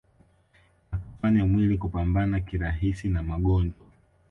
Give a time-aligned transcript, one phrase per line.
[0.91, 3.85] na kufanya mwili kupambana kirahisi na magonjwa